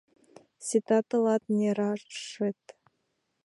[0.65, 2.61] Сита тылат нерашет